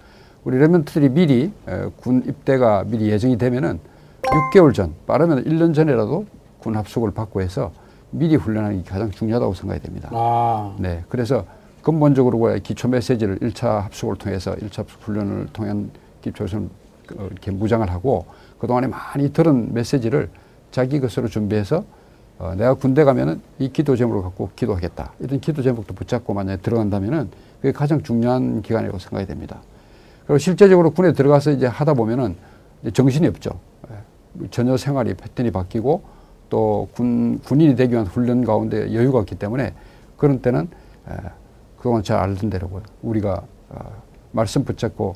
[0.44, 3.80] 우리 랩런트들이 미리 에, 군 입대가 미리 예정이 되면은
[4.22, 6.26] 6개월 전, 빠르면 1년 전이라도
[6.60, 7.72] 군 합숙을 받고 해서
[8.12, 10.10] 미리 훈련하는 게 가장 중요하다고 생각이 됩니다.
[10.12, 11.46] 아 네, 그래서
[11.82, 16.70] 근본적으로 그 기초 메시지를 1차 합숙을 통해서 1차 합숙 훈련을 통한 기초에서는
[17.18, 18.26] 어, 이렇게 무장을 하고
[18.58, 20.30] 그동안에 많이 들은 메시지를
[20.72, 21.84] 자기 것으로 준비해서
[22.38, 25.14] 어, 내가 군대 가면은 이 기도 제목을 갖고 기도하겠다.
[25.20, 27.30] 이런 기도 제목도 붙잡고 만약에 들어간다면은
[27.62, 29.62] 그게 가장 중요한 기간이라고 생각이 됩니다.
[30.26, 32.36] 그리고 실제적으로 군에 들어가서 이제 하다 보면은
[32.82, 33.52] 이제 정신이 없죠.
[33.92, 34.48] 예.
[34.50, 36.02] 전혀 생활이 패턴이 바뀌고
[36.50, 39.74] 또 군, 군인이 되기 위한 훈련 가운데 여유가 없기 때문에
[40.18, 40.68] 그런 때는
[41.10, 41.14] 에,
[41.78, 42.84] 그동안 잘 알던 대로고요.
[43.02, 45.16] 우리가 어, 말씀 붙잡고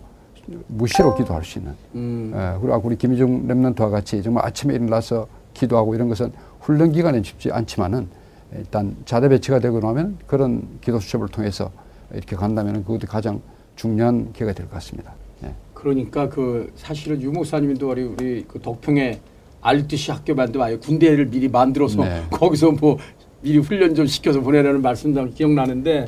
[0.67, 2.31] 무시로 기도할 수 있는 음.
[2.33, 6.31] 에, 그리고 아까 우리 김희중 랩런트와 같이 정말 아침에 일어나서 기도하고 이런 것은
[6.69, 8.07] 훈련 기간에 쉽지 않지만은
[8.55, 11.71] 일단 자대 배치가 되고 나면 그런 기도 수첩을 통해서
[12.13, 13.41] 이렇게 간다면 그것도 가장
[13.75, 15.13] 중요한 기회가 될 것 같습니다.
[15.43, 15.53] 예.
[15.73, 19.19] 그러니까 그 사실은 유 목사님도 우리 우리 그 덕평에
[19.61, 22.23] 알듯이 학교 만들면 아예 군대를 미리 만들어서 네.
[22.29, 22.97] 거기서 뭐
[23.41, 26.05] 미리 훈련 좀 시켜서 보내라는 말씀도 기억나는데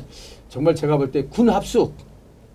[0.48, 1.92] 정말 제가 볼 때 군 합숙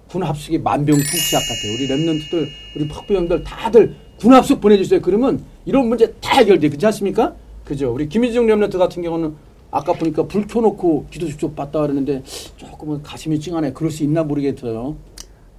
[0.10, 1.74] 군 합숙이 만병통치약 같아요.
[1.74, 5.02] 우리 랩런트들 우리 팍배형들 다들 군 합숙 보내주세요.
[5.02, 6.70] 그러면 이런 문제 다 해결돼.
[6.70, 7.36] 그렇지 않습니까?
[7.68, 7.94] 그죠?
[7.94, 9.36] 우리 김희중 랩런트 같은 경우는
[9.72, 12.24] 아까 보니까 불 켜놓고 기도 수첩 봤다 그러는데
[12.56, 13.74] 조금은 가슴이 찡하네.
[13.74, 14.96] 그럴 수 있나 모르겠어요.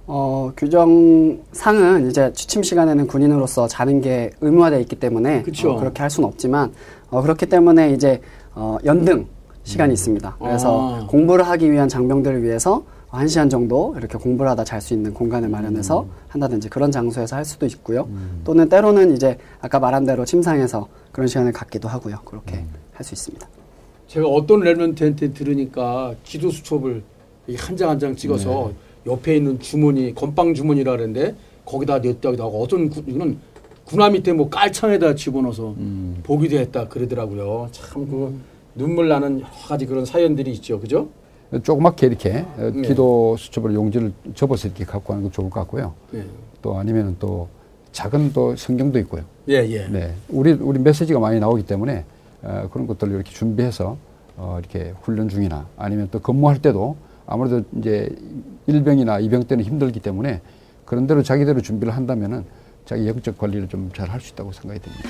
[0.07, 5.43] 어, 규정상은 이제 취침 시간에는 군인으로서 자는 게 의무화되어 있기 때문에.
[5.75, 6.73] 어, 그렇게 할 수는 없지만
[7.11, 8.19] 어, 그렇기 때문에 이제
[8.55, 9.27] 어, 연등
[9.63, 10.37] 시간이 있습니다.
[10.39, 11.07] 그래서 아.
[11.07, 15.49] 공부를 하기 위한 장병들을 위해서 한 시간 정도 이렇게 공부를 하다 잘 수 있는 공간을
[15.49, 18.07] 마련해서 한다든지 그런 장소에서 할 수도 있고요.
[18.43, 20.87] 또는 때로는 이제 아까 말한 대로 침상에서
[21.19, 22.19] 그런 시간을 갖기도 하고요.
[22.23, 23.45] 그렇게 할수 있습니다.
[24.07, 27.03] 제가 어떤 랩런트한테 들으니까 기도 수첩을
[27.57, 28.71] 한 장 한장 찍어서
[29.05, 33.37] 옆에 있는 주머니 건빵 주머니라 그러는데 거기다 냈다기도 하고 어떤 군은
[33.83, 35.75] 군화 밑에 뭐 깔창에다 집어넣어서
[36.23, 37.67] 보기도 했다 그러더라고요.
[37.73, 38.39] 참그
[38.75, 41.09] 눈물 나는 여러 가지 그런 사연들이 있죠, 그죠?
[41.63, 42.87] 조그맣게 이렇게 어, 네.
[42.87, 45.93] 기도 수첩을 용지를 접어서 이렇게 갖고 가는 거 좋을 것 같고요.
[46.13, 46.23] 예,
[46.61, 47.49] 또 아니면은 또
[47.91, 49.23] 작은 또 성경도 있고요.
[49.49, 49.87] 예, 예.
[49.87, 52.05] 네, 우리 우리 메시지가 많이 나오기 때문에
[52.43, 53.97] 어, 그런 것들을 이렇게 준비해서
[54.37, 58.09] 어, 이렇게 훈련 중이나 아니면 또 근무할 때도 아무래도 이제
[58.67, 60.41] 일병이나 이병 때는 힘들기 때문에
[60.85, 62.45] 그런 대로 자기대로 준비를 한다면은
[62.85, 65.09] 자기 영적 관리를 좀 잘 할 수 있다고 생각이 됩니다.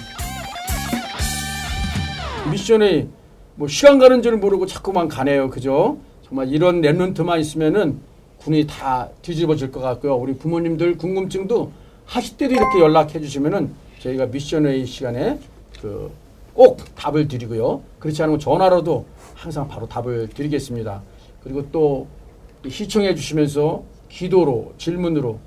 [2.51, 3.07] 미션이
[3.55, 5.49] 뭐 시간 가는 줄 모르고 자꾸만 가네요.
[5.49, 5.97] 그죠?
[6.27, 7.99] 정말 이런 랩런트만 있으면은
[8.37, 10.15] 군이 다 뒤집어질 것 같고요.
[10.15, 11.71] 우리 부모님들 궁금증도
[12.09, 15.39] 하실 때도 이렇게 연락해 주시면은 저희가 미션웨이 시간에
[15.81, 16.11] 그
[16.59, 17.81] 꼭 답을 드리고요.
[17.99, 21.01] 그렇지 않으면 전화로도 항상 바로 답을 드리겠습니다.
[21.41, 22.05] 그리고 또
[22.67, 25.39] 시청해 주시면서 기도로 질문으로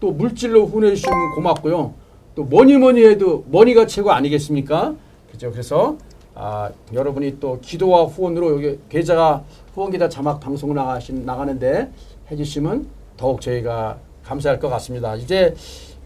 [0.00, 1.92] 또 물질로 후원해 주시면 고맙고요.
[2.34, 4.94] 또 뭐니 뭐니 해도 머니가 최고 아니겠습니까?
[5.30, 5.50] 그죠?
[5.50, 5.98] 그래서
[6.34, 11.92] 아, 여러분이 또 기도와 후원으로 여기 계좌가 후원 계좌 자막 방송 나가신 나가는데
[12.30, 12.86] 해주시면
[13.18, 15.14] 더욱 저희가 감사할 것 같습니다.
[15.16, 15.54] 이제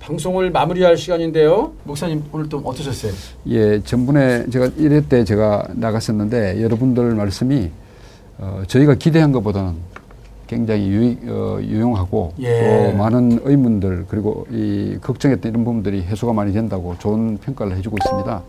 [0.01, 1.73] 방송을 마무리할 시간인데요.
[1.85, 3.13] 목사님 오늘 좀 어떠셨어요?
[3.49, 7.71] 예, 전번에 제가 1회 때 제가 나갔었는데 여러분들 말씀이
[8.39, 9.75] 어, 저희가 기대한 것보다는
[10.47, 12.91] 굉장히 유익, 어, 유용하고 예.
[12.93, 18.43] 또 많은 의문들 그리고 이 걱정했던 이런 부분들이 해소가 많이 된다고 좋은 평가를 해주고 있습니다.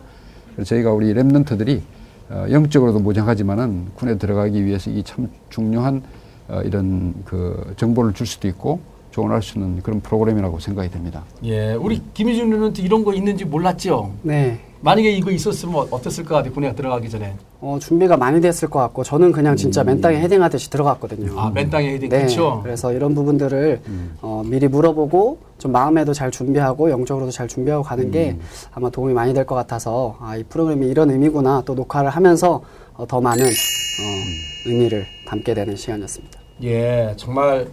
[0.55, 1.81] 그래서 저희가 우리 remnant들이
[2.29, 6.03] 어, 영적으로도 무장하지만은 군에 들어가기 위해서 이 참 중요한
[6.47, 8.79] 어, 이런 그 정보를 줄 수도 있고
[9.19, 11.23] 조언할 수 있는 그런 프로그램이라고 생각이 됩니다.
[11.43, 14.11] 예, 우리 김희준 remnant 이런 거 있는지 몰랐죠?
[14.21, 14.59] 네.
[14.81, 16.53] 만약에 이거 있었으면 어땠을 것 같아요?
[16.53, 17.35] 군에 들어가기 전에.
[17.59, 21.37] 어, 준비가 많이 됐을 것 같고 저는 그냥 진짜 맨 땅에 헤딩하듯이 들어갔거든요.
[21.37, 22.61] 아, 맨 땅에 헤딩 네, 그렇죠?
[22.63, 23.81] 그래서 이런 부분들을
[24.21, 28.37] 어, 미리 물어보고 좀 마음에도 잘 준비하고 영적으로도 잘 준비하고 가는 게
[28.71, 32.61] 아마 도움이 많이 될 것 같아서 아, 이 프로그램이 이런 의미구나 또 녹화를 하면서
[32.93, 36.39] 어, 더 많은 어, 의미를 담게 되는 시간이었습니다.
[36.63, 37.67] 예, 정말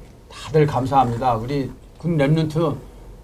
[0.45, 1.35] 다들 감사합니다.
[1.37, 2.77] 우리 군 랩런트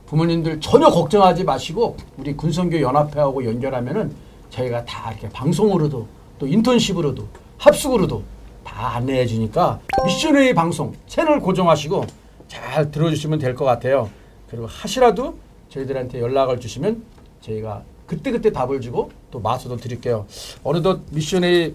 [0.07, 4.15] 부모님들 전혀 걱정하지 마시고 우리 군성교 연합회하고 연결하면은
[4.51, 6.07] 저희가 다 이렇게 방송으로도
[6.39, 7.27] 또 인턴십으로도
[7.59, 8.23] 합숙으로도
[8.65, 12.05] 다 안내해 주니까 미션웨이 방송 채널 고정하시고
[12.49, 14.11] 잘 들어주시면 될 것 같아요.
[14.51, 15.37] 그리고 하시라도
[15.71, 17.03] 저희들한테 연락을 주시면
[17.41, 20.27] 저희가 그때그때 답을 주고 또 마수도 드릴게요.
[20.63, 21.75] 어느덧 미션웨이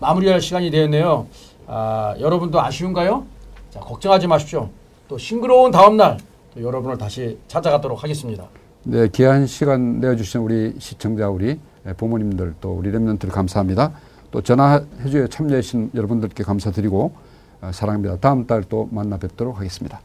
[0.00, 1.26] 마무리할 시간이 되었네요.
[1.66, 3.24] 아, 여러분도 아쉬운가요?
[3.70, 4.68] 자, 걱정하지 마십시오.
[5.08, 6.18] 또 싱그러운 다음날
[6.54, 8.46] 또 여러분을 다시 찾아가도록 하겠습니다.
[8.84, 11.58] 네, 귀한 시간 내어주신 우리 시청자, 우리
[11.96, 13.92] 부모님들, 또 우리 랩런트를 감사합니다.
[14.30, 17.12] 또 전화해주에 참여해주신 여러분들께 감사드리고
[17.60, 18.18] 어, 사랑합니다.
[18.20, 20.00] 다음 달 또 만나 뵙도록 하겠습니다.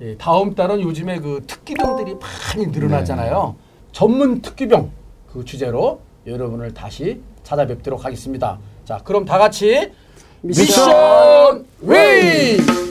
[0.00, 3.54] 예, 다음 달은 요즘에 그 특기병들이 많이 늘어나잖아요.
[3.92, 4.90] 전문 특기병
[5.32, 8.58] 그 주제로 여러분을 다시 찾아뵙도록 하겠습니다.
[8.84, 9.92] 자, 그럼 다 같이
[10.42, 12.87] 미션 웨이!